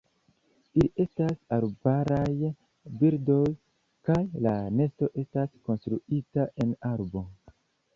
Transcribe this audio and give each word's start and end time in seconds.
Ili 0.77 0.87
estas 1.03 1.35
arbaraj 1.57 2.25
birdoj, 3.03 3.45
kaj 4.11 4.19
la 4.49 4.57
nesto 4.83 5.15
estas 5.27 5.57
konstruita 5.71 6.53
en 6.67 6.79
arbo. 6.97 7.29